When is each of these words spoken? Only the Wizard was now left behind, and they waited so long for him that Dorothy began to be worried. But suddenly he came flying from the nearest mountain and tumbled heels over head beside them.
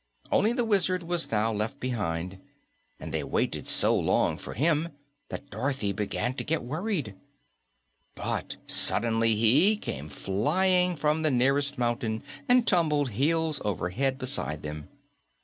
Only 0.31 0.51
the 0.51 0.65
Wizard 0.65 1.03
was 1.03 1.29
now 1.29 1.53
left 1.53 1.79
behind, 1.79 2.39
and 2.99 3.13
they 3.13 3.23
waited 3.23 3.67
so 3.67 3.95
long 3.95 4.35
for 4.35 4.55
him 4.55 4.89
that 5.29 5.51
Dorothy 5.51 5.91
began 5.91 6.33
to 6.37 6.43
be 6.43 6.57
worried. 6.57 7.13
But 8.15 8.55
suddenly 8.65 9.35
he 9.35 9.77
came 9.77 10.09
flying 10.09 10.95
from 10.95 11.21
the 11.21 11.29
nearest 11.29 11.77
mountain 11.77 12.23
and 12.49 12.65
tumbled 12.65 13.11
heels 13.11 13.61
over 13.63 13.91
head 13.91 14.17
beside 14.17 14.63
them. 14.63 14.89